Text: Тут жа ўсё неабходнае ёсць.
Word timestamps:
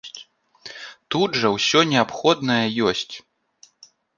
Тут 1.15 1.37
жа 1.43 1.51
ўсё 1.57 1.79
неабходнае 1.91 2.65
ёсць. 2.93 3.13